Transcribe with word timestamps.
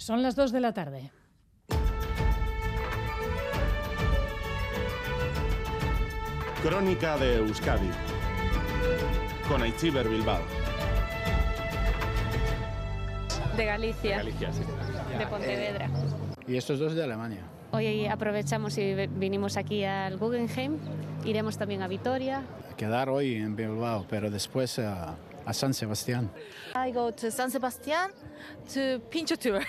Son 0.00 0.22
las 0.22 0.34
2 0.34 0.50
de 0.52 0.60
la 0.60 0.72
tarde. 0.72 1.10
Crónica 6.62 7.18
de 7.18 7.36
Euskadi 7.36 7.90
con 9.46 9.60
Aichiber 9.60 10.08
Bilbao. 10.08 10.40
De 13.58 13.64
Galicia. 13.66 14.10
De 14.10 14.16
Galicia, 14.16 14.52
sí. 14.54 14.62
De 15.18 15.26
Pontevedra. 15.26 15.90
Y 16.46 16.56
estos 16.56 16.78
dos 16.78 16.94
de 16.94 17.04
Alemania. 17.04 17.42
Hoy 17.72 18.06
aprovechamos 18.06 18.78
y 18.78 18.94
vinimos 18.94 19.58
aquí 19.58 19.84
al 19.84 20.16
Guggenheim. 20.16 20.78
Iremos 21.26 21.58
también 21.58 21.82
a 21.82 21.88
Vitoria. 21.88 22.42
Quedar 22.78 23.10
hoy 23.10 23.34
en 23.34 23.54
Bilbao, 23.54 24.06
pero 24.08 24.30
después 24.30 24.78
a, 24.78 25.14
a 25.44 25.52
San 25.52 25.74
Sebastián. 25.74 26.30
I 26.74 26.92
go 26.92 27.12
to 27.12 27.30
San 27.30 27.50
Sebastián 27.50 28.10
to 28.74 29.00
Pincho 29.10 29.36
Tour. 29.36 29.62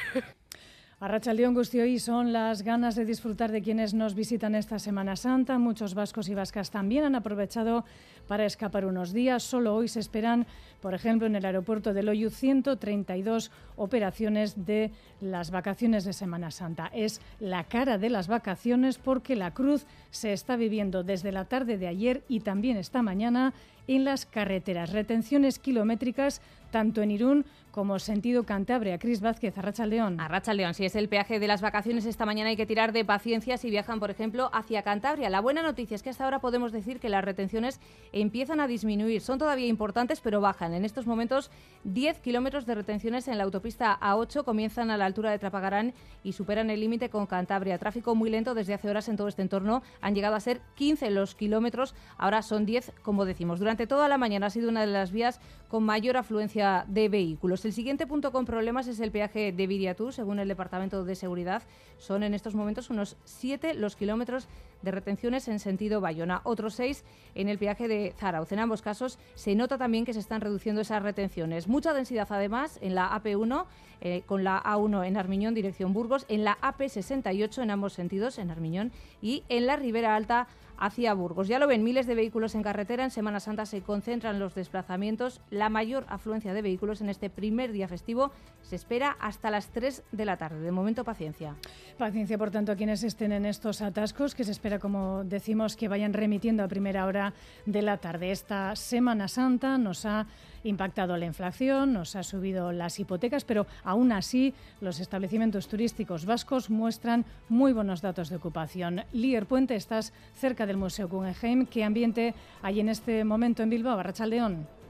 Arrachaldeón 1.02 1.56
Gustioí 1.56 1.98
son 1.98 2.32
las 2.32 2.62
ganas 2.62 2.94
de 2.94 3.06
disfrutar 3.06 3.52
de 3.52 3.64
quienes 3.64 3.96
nos 3.96 4.14
visitan 4.14 4.54
esta 4.54 4.78
Semana 4.78 5.16
Santa. 5.16 5.58
Muchos 5.58 5.96
vascos 5.96 6.30
y 6.30 6.36
vascas 6.36 6.70
también 6.70 7.04
han 7.04 7.16
aprovechado 7.16 7.86
para 8.28 8.46
escapar 8.46 8.86
unos 8.86 9.12
días. 9.12 9.42
Solo 9.42 9.74
hoy 9.74 9.88
se 9.88 10.00
esperan, 10.00 10.46
por 10.80 10.94
ejemplo, 10.94 11.26
en 11.26 11.36
el 11.36 11.44
aeropuerto 11.44 11.96
de 11.96 12.04
Loyu, 12.04 12.30
132 12.30 13.50
operaciones 13.78 14.64
de 14.68 14.92
las 15.22 15.50
vacaciones 15.50 16.06
de 16.06 16.14
Semana 16.14 16.52
Santa. 16.52 16.92
Es 16.94 17.20
la 17.40 17.64
cara 17.64 17.98
de 17.98 18.12
las 18.12 18.28
vacaciones 18.28 19.00
porque 19.00 19.36
la 19.36 19.56
cruz 19.56 19.88
se 20.12 20.34
está 20.34 20.56
viviendo 20.56 21.04
desde 21.04 21.32
la 21.32 21.46
tarde 21.46 21.80
de 21.80 21.88
ayer 21.88 22.24
y 22.28 22.42
también 22.42 22.78
esta 22.78 23.02
mañana 23.02 23.56
en 23.88 24.06
las 24.06 24.26
carreteras. 24.26 24.92
Retenciones 24.92 25.60
kilométricas 25.60 26.42
tanto 26.72 27.02
en 27.02 27.12
Irún 27.12 27.46
como 27.72 28.00
sentido 28.00 28.44
Cantabria. 28.44 29.00
Cris 29.00 29.22
Vázquez, 29.22 29.58
Arracha 29.58 29.86
León. 29.86 30.20
Arracha 30.20 30.54
León, 30.54 30.74
si 30.74 30.86
es 30.86 30.96
el 30.96 31.08
peaje 31.08 31.40
de 31.40 31.48
las 31.48 31.62
vacaciones 31.62 32.06
esta 32.06 32.26
mañana 32.26 32.50
hay 32.50 32.58
que 32.58 32.66
tirar 32.66 32.92
de 32.92 33.06
paciencia 33.06 33.58
si 33.58 33.70
viajan, 33.70 34.00
por 34.00 34.12
ejemplo, 34.12 34.50
hacia 34.54 34.82
Cantabria. 34.82 35.30
La 35.30 35.40
buena 35.40 35.62
noticia 35.62 35.96
es 35.96 36.04
que 36.04 36.10
hasta 36.10 36.26
ahora 36.26 36.40
podemos 36.40 36.74
decir 36.74 37.00
que 37.00 37.08
las 37.08 37.24
retenciones 37.24 37.80
empiezan 38.12 38.60
a 38.60 38.68
disminuir. 38.68 39.22
Son 39.22 39.40
todavía 39.40 39.68
importantes, 39.68 40.20
pero 40.20 40.42
bajan. 40.42 40.74
En 40.74 40.84
estos 40.84 41.08
momentos, 41.08 41.50
10 41.86 42.20
kilómetros 42.20 42.66
de 42.66 42.76
retenciones 42.76 43.30
en 43.30 43.38
la 43.38 43.46
autopista 43.46 43.98
A8 44.02 44.44
comienzan 44.44 44.92
a 44.92 44.98
la 44.98 45.06
altura 45.06 45.32
de 45.32 45.40
Trapagarán 45.40 45.94
y 46.24 46.34
superan 46.34 46.70
el 46.70 46.82
límite 46.82 47.10
con 47.10 47.26
Cantabria. 47.26 47.78
Tráfico 47.78 48.16
muy 48.16 48.30
lento 48.30 48.54
desde 48.54 48.74
hace 48.74 48.90
horas 48.90 49.08
en 49.08 49.16
todo 49.16 49.30
este 49.30 49.44
entorno. 49.44 49.82
Han 50.02 50.14
llegado 50.14 50.36
a 50.36 50.42
ser 50.42 50.60
15 50.76 51.10
los 51.12 51.36
kilómetros, 51.36 51.96
ahora 52.18 52.42
son 52.42 52.66
10, 52.66 52.92
como 53.02 53.24
decimos. 53.24 53.60
Durante 53.60 53.71
toda 53.76 54.08
la 54.08 54.18
mañana 54.18 54.48
ha 54.48 54.50
sido 54.50 54.70
una 54.70 54.82
de 54.82 54.88
las 54.88 55.12
vías 55.12 55.40
con 55.68 55.84
mayor 55.84 56.18
afluencia 56.18 56.86
de 56.88 57.10
vehículos. 57.10 57.66
El 57.66 57.74
siguiente 57.74 58.08
punto 58.08 58.32
con 58.32 58.46
problemas 58.46 58.88
es 58.88 59.00
el 59.00 59.12
peaje 59.12 59.52
de 59.52 59.68
Viriatú, 59.68 60.12
según 60.12 60.40
el 60.40 60.48
Departamento 60.48 61.04
de 61.04 61.16
Seguridad. 61.16 61.64
Son 61.98 62.24
en 62.24 62.34
estos 62.34 62.56
momentos 62.56 62.90
unos 62.90 63.18
7 63.26 63.74
los 63.74 63.96
kilómetros 63.96 64.48
de 64.82 64.92
retenciones 64.92 65.48
en 65.48 65.60
sentido 65.60 66.02
Bayona, 66.02 66.42
otros 66.44 66.76
6 66.76 67.04
en 67.36 67.50
el 67.50 67.58
peaje 67.58 67.88
de 67.88 68.14
Zarauz. 68.18 68.52
En 68.52 68.60
ambos 68.60 68.82
casos 68.82 69.20
se 69.36 69.56
nota 69.56 69.78
también 69.78 70.06
que 70.06 70.14
se 70.14 70.20
están 70.20 70.42
reduciendo 70.42 70.82
esas 70.82 71.04
retenciones. 71.04 71.68
Mucha 71.68 71.94
densidad 71.94 72.28
además 72.30 72.80
en 72.82 72.96
la 72.96 73.10
AP1, 73.12 73.66
eh, 74.02 74.24
con 74.26 74.44
la 74.44 74.62
A1 74.62 75.06
en 75.06 75.18
Armiñón, 75.18 75.54
dirección 75.54 75.94
Burgos, 75.94 76.26
en 76.28 76.44
la 76.44 76.58
AP68 76.62 77.62
en 77.62 77.72
ambos 77.72 77.94
sentidos, 77.94 78.38
en 78.40 78.52
Armiñón, 78.52 78.92
y 79.22 79.44
en 79.50 79.68
la 79.68 79.76
Ribera 79.76 80.16
Alta 80.16 80.48
hacia 80.82 81.14
Burgos. 81.14 81.48
Ya 81.48 81.60
lo 81.60 81.68
ven, 81.68 81.84
miles 81.84 82.08
de 82.08 82.16
vehículos 82.16 82.56
en 82.56 82.64
carretera. 82.64 83.04
En 83.04 83.12
Semana 83.12 83.40
Santa 83.40 83.68
se 83.68 83.82
concentran 83.82 84.40
los 84.40 84.56
desplazamientos. 84.56 85.40
La 85.52 85.70
mayor 85.70 86.06
afluencia 86.10 86.54
de 86.54 86.64
vehículos 86.64 87.02
en 87.02 87.10
este 87.10 87.30
primer 87.30 87.72
día 87.72 87.88
festivo 87.88 88.32
se 88.64 88.76
espera 88.76 89.16
hasta 89.20 89.52
las 89.52 89.70
3 89.70 90.04
de 90.12 90.26
la 90.26 90.38
tarde. 90.38 90.60
De 90.60 90.72
momento, 90.72 91.04
paciencia. 91.04 91.56
Paciencia, 92.00 92.38
por 92.38 92.50
tanto, 92.50 92.72
a 92.72 92.76
quienes 92.76 93.04
estén 93.04 93.32
en 93.32 93.46
estos 93.46 93.84
atascos, 93.84 94.34
que 94.34 94.44
se 94.44 94.52
como 94.80 95.24
decimos, 95.24 95.76
que 95.76 95.88
vayan 95.88 96.14
remitiendo 96.14 96.64
a 96.64 96.68
primera 96.68 97.06
hora 97.06 97.34
de 97.66 97.82
la 97.82 97.98
tarde. 97.98 98.32
Esta 98.32 98.76
Semana 98.76 99.28
Santa 99.28 99.78
nos 99.78 100.06
ha 100.06 100.28
impactado 100.64 101.18
la 101.18 101.26
inflación, 101.26 101.94
nos 101.94 102.16
ha 102.16 102.24
subido 102.24 102.72
las 102.72 103.00
hipotecas, 103.00 103.44
pero 103.46 103.66
aún 103.84 104.12
así 104.12 104.54
los 104.80 105.00
establecimientos 105.00 105.68
turísticos 105.68 106.26
vascos 106.26 106.70
muestran 106.70 107.26
muy 107.50 107.74
buenos 107.74 108.02
datos 108.02 108.30
de 108.30 108.36
ocupación. 108.36 109.04
Lier 109.14 109.46
Puente, 109.46 109.76
estás 109.76 110.14
cerca 110.36 110.66
del 110.66 110.78
Museo 110.78 111.08
Guggenheim. 111.08 111.66
¿Qué 111.66 111.84
ambiente 111.84 112.34
hay 112.62 112.80
en 112.80 112.90
este 112.90 113.24
momento 113.24 113.64
en 113.64 113.70
Bilbao, 113.70 113.98
Barrachaldeón? 113.98 114.81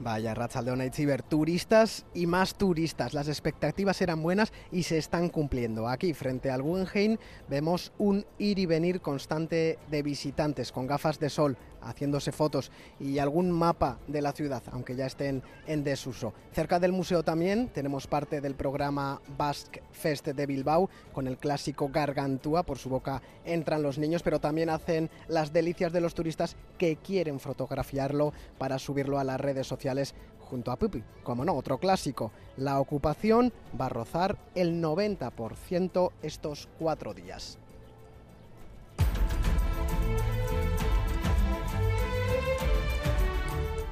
Vaya, 0.00 0.34
Rachaldeón 0.34 0.82
Ciber, 0.92 1.22
turistas 1.22 2.04
y 2.14 2.26
más 2.26 2.56
turistas. 2.56 3.14
Las 3.14 3.28
expectativas 3.28 4.00
eran 4.02 4.22
buenas 4.22 4.52
y 4.72 4.82
se 4.82 4.98
están 4.98 5.28
cumpliendo. 5.28 5.88
Aquí, 5.88 6.14
frente 6.14 6.50
al 6.50 6.62
Guggenheim, 6.62 7.16
vemos 7.48 7.92
un 7.98 8.26
ir 8.38 8.58
y 8.58 8.66
venir 8.66 9.00
constante 9.00 9.78
de 9.90 10.02
visitantes 10.02 10.72
con 10.72 10.88
gafas 10.88 11.20
de 11.20 11.30
sol, 11.30 11.56
haciéndose 11.80 12.32
fotos 12.32 12.72
y 12.98 13.18
algún 13.18 13.52
mapa 13.52 13.98
de 14.08 14.22
la 14.22 14.32
ciudad, 14.32 14.62
aunque 14.72 14.96
ya 14.96 15.06
estén 15.06 15.42
en 15.66 15.84
desuso. 15.84 16.32
Cerca 16.52 16.80
del 16.80 16.92
museo 16.92 17.22
también 17.22 17.68
tenemos 17.68 18.06
parte 18.06 18.40
del 18.40 18.54
programa 18.54 19.20
Basque 19.36 19.82
Fest 19.92 20.26
de 20.26 20.46
Bilbao 20.46 20.88
con 21.12 21.28
el 21.28 21.36
clásico 21.36 21.90
Gargantúa, 21.92 22.62
por 22.62 22.78
su 22.78 22.88
boca 22.88 23.22
entran 23.44 23.82
los 23.82 23.98
niños, 23.98 24.22
pero 24.22 24.40
también 24.40 24.70
hacen 24.70 25.10
las 25.28 25.52
delicias 25.52 25.92
de 25.92 26.00
los 26.00 26.14
turistas 26.14 26.56
que 26.78 26.96
quieren 26.96 27.38
fotografiarlo 27.38 28.32
para 28.58 28.78
subirlo 28.78 29.18
a 29.18 29.24
las 29.24 29.40
redes 29.40 29.66
sociales 29.66 29.83
junto 30.38 30.70
a 30.70 30.76
Pupi. 30.76 31.02
Como 31.22 31.44
no, 31.44 31.54
otro 31.54 31.78
clásico. 31.78 32.30
La 32.56 32.80
ocupación 32.80 33.52
va 33.78 33.86
a 33.86 33.90
rozar 33.90 34.38
el 34.54 34.82
90% 34.82 36.12
estos 36.22 36.68
cuatro 36.78 37.14
días. 37.14 37.58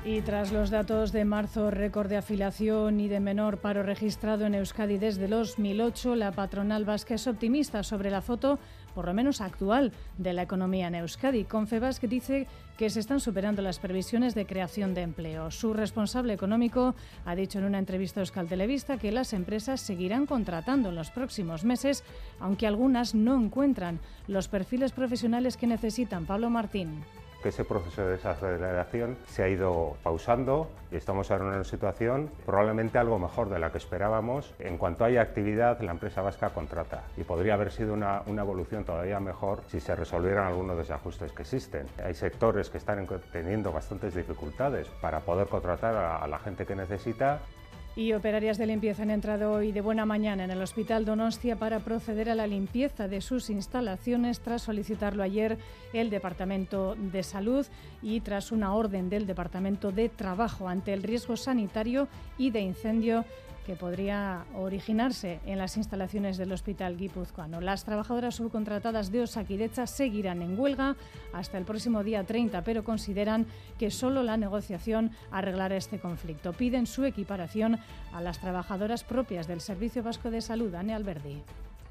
Y 0.05 0.21
tras 0.23 0.51
los 0.51 0.71
datos 0.71 1.13
de 1.13 1.25
marzo, 1.25 1.71
récord 1.71 2.09
de 2.09 2.17
afiliación 2.17 2.99
y 2.99 3.07
de 3.07 3.21
menor 3.21 3.59
paro 3.59 3.85
registrado 3.85 4.47
en 4.47 4.57
Euskadi 4.57 4.99
desde 4.99 5.29
2008, 5.29 6.17
la 6.17 6.33
patronal 6.33 6.85
vasca 6.85 7.15
es 7.15 7.29
optimista 7.29 7.85
sobre 7.85 8.11
la 8.11 8.21
foto, 8.21 8.59
por 8.97 9.07
lo 9.07 9.15
menos 9.15 9.41
actual, 9.41 9.93
de 10.19 10.33
la 10.33 10.43
economía 10.43 10.89
en 10.89 10.97
Euskadi. 10.97 11.45
Confebasque 11.45 12.09
dice 12.09 12.49
que 12.77 12.91
se 12.91 12.99
están 12.99 13.21
superando 13.21 13.63
las 13.63 13.79
previsiones 13.79 14.35
de 14.35 14.45
creación 14.45 14.93
de 14.93 15.03
empleo. 15.03 15.53
Su 15.53 15.73
responsable 15.73 16.33
económico 16.33 16.97
ha 17.25 17.37
dicho 17.37 17.61
en 17.61 17.65
una 17.67 17.79
entrevista 17.79 18.19
a 18.19 18.23
Euskal 18.23 18.49
Televista 18.49 18.99
que 18.99 19.13
las 19.13 19.33
empresas 19.33 19.81
seguirán 19.81 20.27
contratando 20.27 20.89
en 20.89 20.97
los 20.97 21.13
próximos 21.13 21.63
meses, 21.63 22.03
aunque 22.41 22.67
algunas 22.67 23.15
no 23.15 23.41
encuentran 23.41 24.01
los 24.27 24.49
perfiles 24.49 24.91
profesionales 24.91 25.57
que 25.57 25.69
necesitan. 25.69 26.27
Pablo 26.27 26.51
Martín 26.51 27.05
que 27.43 27.51
ese 27.51 27.65
proceso 27.65 28.03
de 28.03 28.13
desaceleración 28.13 29.17
se 29.27 29.43
ha 29.43 29.49
ido 29.49 29.97
pausando 30.03 30.71
y 30.91 30.97
estamos 30.97 31.31
ahora 31.31 31.45
en 31.45 31.51
una 31.55 31.65
situación 31.65 32.31
probablemente 32.47 32.99
algo 32.99 33.19
mejor 33.19 33.49
de 33.49 33.59
la 33.59 33.73
que 33.73 33.79
esperábamos. 33.79 34.55
En 34.59 34.79
cuanto 34.79 35.05
haya 35.05 35.23
actividad, 35.23 35.81
la 35.81 35.93
empresa 35.93 36.23
vasca 36.23 36.51
contrata 36.51 37.03
y 37.17 37.25
podría 37.25 37.55
haber 37.55 37.73
sido 37.73 37.95
una, 37.95 38.23
una 38.27 38.43
evolución 38.43 38.85
todavía 38.85 39.21
mejor 39.21 39.63
si 39.69 39.81
se 39.81 39.95
resolvieran 39.97 40.47
algunos 40.47 40.77
desajustes 40.77 41.33
que 41.33 41.43
existen. 41.43 41.87
Hay 42.05 42.15
sectores 42.15 42.71
que 42.71 42.79
están 42.79 43.07
teniendo 43.33 43.73
bastantes 43.73 44.15
dificultades 44.15 44.89
para 45.01 45.21
poder 45.21 45.49
contratar 45.49 45.95
a, 45.95 46.17
a 46.19 46.27
la 46.29 46.39
gente 46.39 46.65
que 46.65 46.77
necesita 46.77 47.41
y 47.95 48.15
operarias 48.15 48.57
de 48.57 48.67
limpieza 48.67 49.03
han 49.03 49.11
entrado 49.11 49.53
hoy 49.53 49.71
de 49.71 49.83
buena 49.83 50.07
mañana 50.07 50.45
en 50.45 50.51
el 50.51 50.63
Hospital 50.63 51.05
Donostia 51.05 51.57
para 51.57 51.81
proceder 51.81 52.31
a 52.31 52.35
la 52.35 52.47
limpieza 52.47 53.07
de 53.07 53.21
sus 53.21 53.51
instalaciones 53.51 54.41
tras 54.41 54.63
solicitarlo 54.63 55.23
ayer 55.23 55.59
el 55.93 56.09
Departamento 56.09 56.95
de 56.97 57.23
Salud 57.23 57.67
y 58.01 58.21
tras 58.21 58.51
una 58.51 58.75
orden 58.75 59.11
del 59.11 59.27
Departamento 59.27 59.93
de 59.93 60.09
Trabajo 60.09 60.69
ante 60.69 60.95
el 60.95 61.03
riesgo 61.03 61.37
sanitario 61.37 62.09
y 62.39 62.51
de 62.51 62.61
incendio 62.61 63.25
que 63.67 63.77
podría 63.77 64.45
originarse 64.55 65.41
en 65.47 65.59
las 65.59 65.77
instalaciones 65.77 66.37
del 66.37 66.53
Hospital 66.53 66.97
Guipuzcoano. 66.97 67.61
Las 67.61 67.85
trabajadoras 67.85 68.37
subcontratadas 68.37 69.13
de 69.13 69.23
Osakidecha 69.23 69.87
seguirán 69.87 70.43
en 70.43 70.59
huelga 70.59 70.97
hasta 71.33 71.59
el 71.59 71.65
próximo 71.65 72.03
día 72.03 72.25
30, 72.25 72.63
pero 72.65 72.85
consideran 72.85 73.47
que 73.79 73.91
solo 73.91 74.23
la 74.23 74.37
negociación 74.37 75.13
arreglará 75.31 75.77
este 75.77 75.99
conflicto. 75.99 76.53
Piden 76.53 76.87
su 76.87 77.05
equiparación 77.05 77.79
a 78.13 78.21
las 78.21 78.41
trabajadoras 78.41 79.05
propias 79.05 79.47
del 79.47 79.61
Servicio 79.61 80.03
Vasco 80.03 80.31
de 80.31 80.41
Salud, 80.41 80.75
Ane 80.75 80.95
Alberdi. 80.95 81.43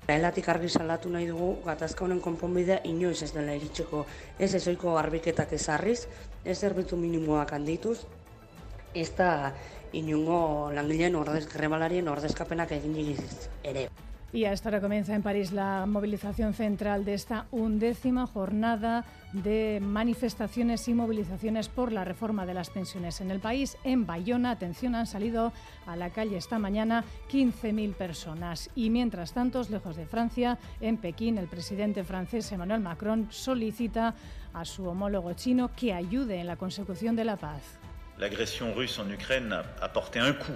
Elatik 0.08 0.48
argi 0.50 0.68
salatu 0.68 1.12
nahi 1.14 1.28
dugu 1.30 1.62
gatazka 1.64 2.04
honen 2.04 2.20
konponbidea 2.20 2.82
inoiz 2.90 3.22
ez 3.22 3.30
dela 3.36 3.54
iritsiko 3.56 4.02
ez 4.40 4.50
ezoiko 4.58 4.96
garbiketak 4.98 5.54
ezarriz, 5.54 6.08
ez 6.44 6.58
zerbitzu 6.60 6.98
minimoak 6.98 7.54
handituz, 7.54 8.02
ez 8.94 9.12
da 9.16 9.54
inungo 9.94 10.72
langileen 10.74 11.16
ordez 11.16 11.48
grebalarien 11.52 12.08
ordezkapenak 12.08 12.72
egin 12.72 12.96
ere. 13.64 13.90
Y 14.34 14.46
a 14.46 14.54
esta 14.54 14.70
hora 14.70 14.80
comienza 14.80 15.14
en 15.14 15.24
París 15.24 15.52
la 15.52 15.86
movilización 15.86 16.54
central 16.54 17.04
de 17.04 17.16
esta 17.16 17.48
undécima 17.52 18.26
jornada 18.28 19.04
de 19.34 19.80
manifestaciones 19.82 20.88
y 20.88 20.94
movilizaciones 20.94 21.68
por 21.68 21.92
la 21.92 22.06
reforma 22.06 22.46
de 22.46 22.54
las 22.54 22.70
pensiones 22.70 23.20
en 23.20 23.30
el 23.30 23.42
país. 23.42 23.76
En 23.84 24.06
Bayona, 24.06 24.52
atención, 24.52 24.96
han 24.96 25.06
salido 25.06 25.52
a 25.86 25.98
la 25.98 26.12
calle 26.12 26.38
esta 26.38 26.60
mañana 26.60 27.04
15.000 27.30 27.94
personas. 27.94 28.70
Y 28.74 28.90
mientras 28.90 29.34
tanto, 29.34 29.64
lejos 29.70 29.98
de 29.98 30.06
Francia, 30.06 30.58
en 30.80 30.96
Pekín, 30.96 31.38
el 31.38 31.48
presidente 31.48 32.06
francés 32.06 32.50
Emmanuel 32.54 32.80
Macron 32.80 33.28
solicita 33.32 34.16
a 34.54 34.64
su 34.64 34.88
homólogo 34.88 35.34
chino 35.34 35.72
que 35.76 35.94
ayude 35.94 36.40
en 36.40 36.48
la 36.48 36.56
consecución 36.56 37.18
de 37.18 37.26
la 37.26 37.36
paz. 37.36 37.64
La 38.22 38.28
agresión 38.28 38.76
rusa 38.76 39.02
en 39.02 39.14
Ucrania 39.14 39.64
ha 39.82 39.92
porté 39.92 40.22
un 40.22 40.36
coup 40.36 40.56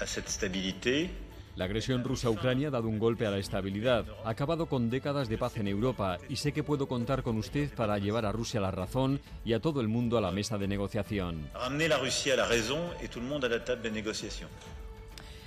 a 0.00 0.06
cette 0.06 0.30
stabilité 0.30 1.10
la 1.54 1.66
agresión 1.66 2.02
rusa 2.02 2.28
a 2.28 2.30
Ucrania 2.30 2.68
ha 2.68 2.70
dado 2.70 2.88
un 2.88 2.98
golpe 2.98 3.26
a 3.26 3.30
la 3.30 3.36
estabilidad, 3.36 4.06
ha 4.24 4.30
acabado 4.30 4.66
con 4.66 4.88
décadas 4.88 5.28
de 5.28 5.36
paz 5.36 5.58
en 5.58 5.68
Europa 5.68 6.16
y 6.30 6.36
sé 6.36 6.52
que 6.52 6.64
puedo 6.64 6.88
contar 6.88 7.22
con 7.22 7.36
usted 7.36 7.72
para 7.74 7.98
llevar 7.98 8.24
a 8.24 8.32
Rusia 8.32 8.58
a 8.58 8.62
la 8.62 8.70
razón 8.70 9.20
y 9.44 9.52
a 9.52 9.60
todo 9.60 9.82
el 9.82 9.86
mundo 9.86 10.16
a 10.16 10.22
la 10.22 10.32
mesa 10.32 10.56
de 10.56 10.66
negociación. 10.66 11.50
Ramener 11.52 11.90
la 11.90 11.98
Rusia 11.98 12.32
a 12.32 12.36
la 12.38 12.48
razón 12.48 12.80
y 13.04 13.06
todo 13.06 13.20
el 13.20 13.26
mundo 13.26 13.46
a 13.46 13.50
la 13.50 13.62
table 13.62 13.82
de 13.82 13.90
negociación. 13.90 14.48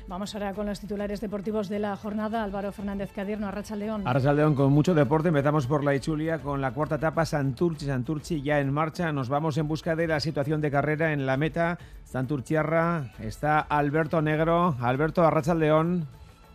Vamos 0.08 0.34
ahora 0.34 0.54
con 0.54 0.66
los 0.66 0.80
titulares 0.80 1.20
deportivos 1.20 1.68
de 1.68 1.80
la 1.80 1.98
jornada. 1.98 2.42
Álvaro 2.42 2.72
Fernández 2.72 3.12
Cadierno, 3.14 3.48
Arracha 3.48 3.76
León. 3.76 4.08
Arracha 4.08 4.32
León 4.32 4.56
con 4.56 4.72
mucho 4.72 4.94
deporte. 4.94 5.28
Empezamos 5.28 5.68
por 5.68 5.84
la 5.84 5.96
Ichulia 5.96 6.40
con 6.40 6.62
la 6.62 6.72
cuarta 6.72 6.96
etapa 6.96 7.26
Santurchi. 7.26 7.88
Santurchi 7.88 8.42
ya 8.42 8.62
en 8.62 8.72
marcha. 8.72 9.12
Nos 9.12 9.28
vamos 9.28 9.58
en 9.58 9.68
busca 9.68 9.98
de 9.98 10.08
la 10.08 10.22
situación 10.22 10.62
de 10.62 10.72
carrera 10.72 11.12
en 11.12 11.26
la 11.26 11.36
meta. 11.36 11.78
Santurchiarra 12.06 13.12
está 13.20 13.60
Alberto 13.60 14.22
Negro. 14.22 14.78
Alberto 14.80 15.26
Arracha 15.26 15.54
León. 15.54 16.08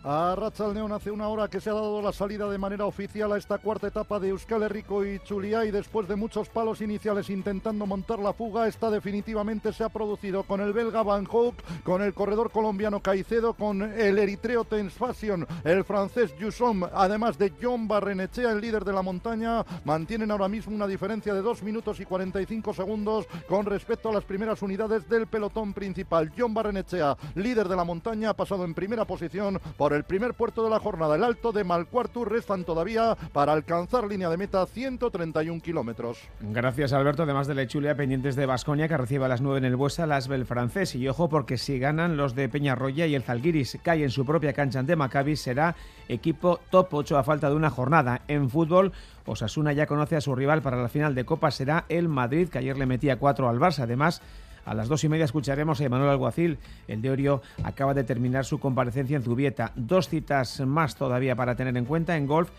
A 0.05 0.35
León 0.73 0.91
hace 0.91 1.11
una 1.11 1.29
hora 1.29 1.47
que 1.47 1.61
se 1.61 1.69
ha 1.69 1.73
dado 1.73 2.01
la 2.01 2.11
salida 2.11 2.49
de 2.49 2.57
manera 2.57 2.85
oficial 2.85 3.31
a 3.31 3.37
esta 3.37 3.57
cuarta 3.59 3.87
etapa 3.87 4.19
de 4.19 4.29
Euskal 4.29 4.63
Herriko 4.63 5.05
y 5.05 5.19
Chulia 5.19 5.63
y 5.63 5.71
después 5.71 6.09
de 6.09 6.17
muchos 6.17 6.49
palos 6.49 6.81
iniciales 6.81 7.29
intentando 7.29 7.85
montar 7.85 8.19
la 8.19 8.33
fuga, 8.33 8.67
esta 8.67 8.89
definitivamente 8.89 9.71
se 9.71 9.85
ha 9.85 9.87
producido 9.87 10.43
con 10.43 10.59
el 10.59 10.73
belga 10.73 11.03
Van 11.03 11.25
Hoek, 11.25 11.55
con 11.83 12.01
el 12.01 12.13
corredor 12.13 12.51
colombiano 12.51 12.99
Caicedo, 12.99 13.53
con 13.53 13.81
el 13.81 14.19
eritreo 14.19 14.65
Fashion, 14.65 15.47
el 15.63 15.85
francés 15.85 16.35
Yusom, 16.37 16.83
además 16.93 17.37
de 17.37 17.53
John 17.61 17.87
Barrenechea, 17.87 18.51
el 18.51 18.59
líder 18.59 18.83
de 18.83 18.91
la 18.91 19.03
montaña, 19.03 19.63
mantienen 19.85 20.31
ahora 20.31 20.49
mismo 20.49 20.75
una 20.75 20.87
diferencia 20.87 21.33
de 21.33 21.41
2 21.41 21.63
minutos 21.63 22.01
y 22.01 22.05
45 22.05 22.73
segundos 22.73 23.25
con 23.47 23.65
respecto 23.65 24.09
a 24.09 24.13
las 24.13 24.25
primeras 24.25 24.61
unidades 24.61 25.07
del 25.07 25.27
pelotón 25.27 25.71
principal. 25.71 26.33
John 26.37 26.53
Barrenechea, 26.53 27.15
líder 27.35 27.69
de 27.69 27.75
la 27.77 27.85
montaña, 27.85 28.31
ha 28.31 28.33
pasado 28.33 28.65
en 28.65 28.73
primera 28.73 29.05
posición 29.05 29.61
por 29.77 29.92
el 29.93 30.03
primer 30.03 30.33
puerto 30.33 30.63
de 30.63 30.69
la 30.69 30.79
jornada, 30.79 31.15
el 31.15 31.23
Alto 31.23 31.51
de 31.51 31.63
Malcuartu, 31.63 32.25
restan 32.25 32.63
todavía 32.63 33.15
para 33.31 33.53
alcanzar 33.53 34.07
línea 34.07 34.29
de 34.29 34.37
meta 34.37 34.65
131 34.65 35.61
kilómetros. 35.61 36.19
Gracias, 36.39 36.93
Alberto. 36.93 37.23
Además 37.23 37.47
de 37.47 37.55
la 37.55 37.67
Chulia, 37.67 37.95
pendientes 37.95 38.35
de 38.35 38.45
Basconia, 38.45 38.87
que 38.87 38.97
recibe 38.97 39.25
a 39.25 39.27
las 39.27 39.41
9 39.41 39.59
en 39.59 39.65
el 39.65 39.75
Buesa, 39.75 40.05
las 40.05 40.25
Asbel 40.25 40.45
francés. 40.45 40.95
Y 40.95 41.07
ojo, 41.07 41.29
porque 41.29 41.57
si 41.57 41.79
ganan 41.79 42.17
los 42.17 42.35
de 42.35 42.49
Peñarroya 42.49 43.05
y 43.05 43.15
el 43.15 43.23
Zalgiris 43.23 43.77
cae 43.83 44.03
en 44.03 44.09
su 44.09 44.25
propia 44.25 44.53
cancha 44.53 44.79
ante 44.79 44.95
Maccabi, 44.95 45.35
será 45.35 45.75
equipo 46.07 46.59
top 46.69 46.93
8 46.93 47.17
a 47.17 47.23
falta 47.23 47.49
de 47.49 47.55
una 47.55 47.69
jornada. 47.69 48.21
En 48.27 48.49
fútbol, 48.49 48.93
Osasuna 49.25 49.73
ya 49.73 49.85
conoce 49.85 50.15
a 50.15 50.21
su 50.21 50.35
rival 50.35 50.61
para 50.61 50.81
la 50.81 50.89
final 50.89 51.15
de 51.15 51.25
Copa, 51.25 51.51
será 51.51 51.85
el 51.89 52.07
Madrid, 52.07 52.49
que 52.49 52.59
ayer 52.59 52.77
le 52.77 52.85
metía 52.85 53.17
4 53.17 53.49
al 53.49 53.59
Barça. 53.59 53.83
Además, 53.83 54.21
a 54.65 54.73
las 54.73 54.87
dos 54.87 55.03
y 55.03 55.09
media 55.09 55.25
escucharemos 55.25 55.81
a 55.81 55.85
Emanuel 55.85 56.11
Alguacil. 56.11 56.57
El 56.87 57.01
de 57.01 57.11
Orio 57.11 57.41
acaba 57.63 57.93
de 57.93 58.03
terminar 58.03 58.45
su 58.45 58.59
comparecencia 58.59 59.17
en 59.17 59.23
Zubieta. 59.23 59.71
Dos 59.75 60.09
citas 60.09 60.61
más 60.61 60.95
todavía 60.95 61.35
para 61.35 61.55
tener 61.55 61.75
en 61.77 61.85
cuenta 61.85 62.17
en 62.17 62.27
golf. 62.27 62.49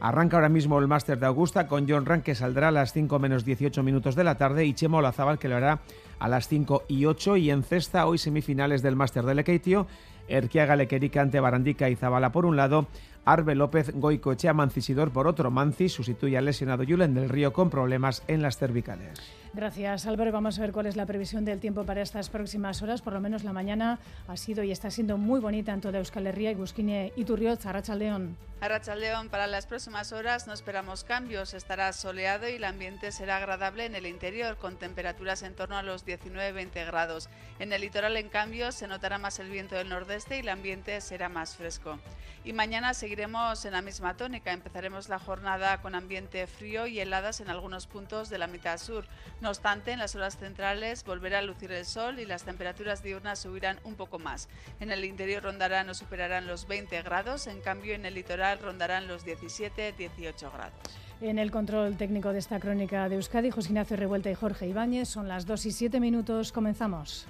Arranca 0.00 0.36
ahora 0.36 0.48
mismo 0.48 0.80
el 0.80 0.88
Máster 0.88 1.20
de 1.20 1.26
Augusta 1.26 1.68
con 1.68 1.88
John 1.88 2.06
Rank 2.06 2.24
que 2.24 2.34
saldrá 2.34 2.68
a 2.68 2.72
las 2.72 2.92
5 2.92 3.20
menos 3.20 3.44
18 3.44 3.84
minutos 3.84 4.16
de 4.16 4.24
la 4.24 4.36
tarde 4.36 4.64
y 4.64 4.74
Chemo 4.74 4.98
Olazábal 4.98 5.38
que 5.38 5.48
lo 5.48 5.56
hará 5.56 5.78
a 6.18 6.28
las 6.28 6.48
5 6.48 6.84
y 6.88 7.04
8 7.04 7.36
y 7.36 7.50
en 7.52 7.62
cesta 7.62 8.06
hoy 8.06 8.18
semifinales 8.18 8.82
del 8.82 8.96
Máster 8.96 9.24
de 9.24 9.36
Lekeitio, 9.36 9.86
Erquiaga 10.26 10.74
Lequerica 10.74 11.20
ante 11.20 11.38
Barandica 11.38 11.88
y 11.88 11.94
Zabala 11.94 12.32
por 12.32 12.46
un 12.46 12.56
lado, 12.56 12.88
Arbe 13.24 13.54
López 13.54 13.92
Goicoechea 13.94 14.52
Mancisidor 14.52 15.12
por 15.12 15.28
otro. 15.28 15.52
Manci 15.52 15.88
sustituye 15.88 16.36
al 16.36 16.46
lesionado 16.46 16.84
Julen 16.84 17.14
del 17.14 17.28
Río 17.28 17.52
con 17.52 17.70
problemas 17.70 18.24
en 18.26 18.42
las 18.42 18.58
cervicales. 18.58 19.41
Gracias, 19.54 20.06
Álvaro. 20.06 20.32
Vamos 20.32 20.58
a 20.58 20.62
ver 20.62 20.72
cuál 20.72 20.86
es 20.86 20.96
la 20.96 21.04
previsión 21.04 21.44
del 21.44 21.60
tiempo 21.60 21.84
para 21.84 22.00
estas 22.00 22.30
próximas 22.30 22.80
horas. 22.80 23.02
Por 23.02 23.12
lo 23.12 23.20
menos 23.20 23.44
la 23.44 23.52
mañana 23.52 23.98
ha 24.26 24.36
sido 24.38 24.62
y 24.62 24.72
está 24.72 24.90
siendo 24.90 25.18
muy 25.18 25.40
bonita 25.40 25.74
en 25.74 25.82
toda 25.82 25.98
Euskal 25.98 26.26
Herria 26.26 26.52
y 26.52 26.54
Busquine 26.54 27.12
y 27.16 27.24
Turriot, 27.26 27.66
Arrachaldeón. 27.66 28.34
Arrachaldeón, 28.62 29.28
para 29.28 29.48
las 29.48 29.66
próximas 29.66 30.12
horas 30.12 30.46
no 30.46 30.54
esperamos 30.54 31.04
cambios. 31.04 31.52
Estará 31.52 31.92
soleado 31.92 32.48
y 32.48 32.52
el 32.52 32.64
ambiente 32.64 33.12
será 33.12 33.38
agradable 33.38 33.84
en 33.84 33.94
el 33.94 34.06
interior, 34.06 34.56
con 34.56 34.78
temperaturas 34.78 35.42
en 35.42 35.54
torno 35.54 35.76
a 35.76 35.82
los 35.82 36.06
19-20 36.06 36.86
grados. 36.86 37.28
En 37.58 37.72
el 37.72 37.80
litoral, 37.82 38.16
en 38.16 38.28
cambio, 38.30 38.72
se 38.72 38.86
notará 38.86 39.18
más 39.18 39.38
el 39.38 39.50
viento 39.50 39.74
del 39.74 39.88
nordeste 39.88 40.36
y 40.36 40.40
el 40.40 40.48
ambiente 40.48 41.00
será 41.00 41.28
más 41.28 41.56
fresco. 41.56 41.98
Y 42.44 42.52
mañana 42.52 42.94
seguiremos 42.94 43.64
en 43.64 43.72
la 43.72 43.82
misma 43.82 44.16
tónica. 44.16 44.52
Empezaremos 44.52 45.08
la 45.08 45.18
jornada 45.18 45.80
con 45.82 45.94
ambiente 45.94 46.46
frío 46.46 46.86
y 46.86 47.00
heladas 47.00 47.40
en 47.40 47.50
algunos 47.50 47.86
puntos 47.86 48.30
de 48.30 48.38
la 48.38 48.46
mitad 48.46 48.78
sur. 48.78 49.04
No 49.42 49.50
obstante, 49.50 49.90
en 49.90 49.98
las 49.98 50.14
horas 50.14 50.38
centrales 50.38 51.02
volverá 51.02 51.40
a 51.40 51.42
lucir 51.42 51.72
el 51.72 51.84
sol 51.84 52.20
y 52.20 52.24
las 52.24 52.44
temperaturas 52.44 53.02
diurnas 53.02 53.40
subirán 53.40 53.80
un 53.82 53.96
poco 53.96 54.20
más. 54.20 54.48
En 54.78 54.92
el 54.92 55.04
interior 55.04 55.42
rondarán 55.42 55.90
o 55.90 55.94
superarán 55.94 56.46
los 56.46 56.68
20 56.68 57.02
grados, 57.02 57.48
en 57.48 57.60
cambio 57.60 57.96
en 57.96 58.06
el 58.06 58.14
litoral 58.14 58.60
rondarán 58.60 59.08
los 59.08 59.26
17-18 59.26 60.52
grados. 60.52 60.78
En 61.20 61.40
el 61.40 61.50
control 61.50 61.96
técnico 61.96 62.32
de 62.32 62.38
esta 62.38 62.60
crónica 62.60 63.08
de 63.08 63.16
Euskadi, 63.16 63.50
José 63.50 63.70
Ignacio 63.70 63.96
Revuelta 63.96 64.30
y 64.30 64.34
Jorge 64.34 64.68
Ibáñez, 64.68 65.08
son 65.08 65.26
las 65.26 65.44
2 65.44 65.66
y 65.66 65.72
7 65.72 65.98
minutos, 65.98 66.52
comenzamos. 66.52 67.26